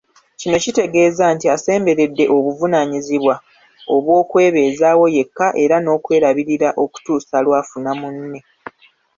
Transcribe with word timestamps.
Kino 0.39 0.57
kitegeeza 0.63 1.25
nti 1.35 1.45
asemberedde 1.55 2.23
obuvunaanyizibwa 2.35 3.35
obw'okwebezaawo 3.95 5.05
yekka 5.15 5.47
era 5.63 5.75
n'okwerabirira 5.79 6.69
okutuusa 6.83 7.37
lw'afuna 7.45 7.91
munne. 7.99 8.39